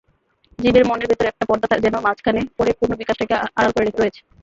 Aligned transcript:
জীবের 0.59 0.85
মনের 0.85 1.09
ভেতর 1.11 1.29
একটা 1.29 1.47
পর্দা 1.49 1.75
যেন 1.85 1.95
মাঝখানে 2.05 2.41
পড়ে 2.57 2.71
পূর্ণ 2.77 2.91
বিকাশটাকে 3.01 3.33
আড়াল 3.57 3.71
করে 3.73 3.85
রয়েছে। 3.91 4.21